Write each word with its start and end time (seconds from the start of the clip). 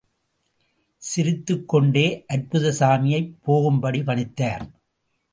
சிரித்துக் 0.97 1.67
கொண்டே 1.67 2.25
அற்புதசாமியைப் 2.33 3.35
போகும்படி 3.43 3.99
பணித்தார். 3.99 4.65